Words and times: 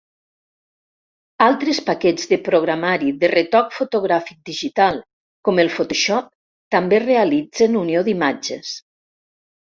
Altres 1.47 1.81
paquets 1.89 2.31
de 2.31 2.39
programari 2.47 3.11
de 3.25 3.29
retoc 3.33 3.75
fotogràfic 3.81 4.41
digital 4.51 4.99
com 5.49 5.63
el 5.67 5.71
Photoshop 5.77 6.33
també 6.79 7.03
realitzen 7.07 7.79
unió 7.85 8.05
d'imatges. 8.11 8.75